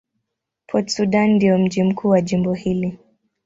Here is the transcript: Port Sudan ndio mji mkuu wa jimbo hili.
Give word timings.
Port 0.67 0.89
Sudan 0.89 1.31
ndio 1.33 1.57
mji 1.57 1.83
mkuu 1.83 2.09
wa 2.09 2.21
jimbo 2.21 2.53
hili. 2.53 2.99